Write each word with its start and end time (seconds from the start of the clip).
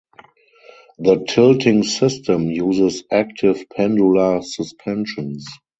The 0.97 1.25
tilting 1.29 1.83
system 1.83 2.49
uses 2.49 3.03
active 3.11 3.65
pendular 3.69 4.43
suspensions. 4.43 5.45